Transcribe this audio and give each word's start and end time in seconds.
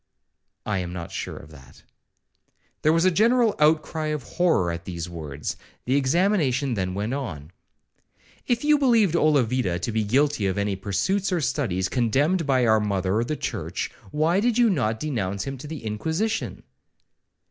'—'I 0.65 0.79
am 0.79 0.93
not 0.93 1.11
sure 1.11 1.37
of 1.37 1.51
that.' 1.51 1.83
There 2.81 2.91
was 2.91 3.05
a 3.05 3.11
general 3.11 3.53
outcry 3.59 4.07
of 4.07 4.23
horror 4.23 4.71
at 4.71 4.85
these 4.85 5.07
words. 5.07 5.57
The 5.85 5.95
examination 5.95 6.73
then 6.73 6.95
went 6.95 7.13
on. 7.13 7.51
'If 8.47 8.63
you 8.63 8.79
believed 8.79 9.13
Olavida 9.15 9.77
to 9.77 9.91
be 9.91 10.03
guilty 10.03 10.47
of 10.47 10.57
any 10.57 10.75
pursuits 10.75 11.31
or 11.31 11.39
studies 11.39 11.87
condemned 11.87 12.47
by 12.47 12.65
our 12.65 12.79
mother 12.79 13.23
the 13.23 13.35
church, 13.37 13.91
why 14.09 14.39
did 14.39 14.57
you 14.57 14.71
not 14.71 14.99
denounce 14.99 15.43
him 15.43 15.55
to 15.59 15.67
the 15.67 15.85
Inquisition?' 15.85 16.63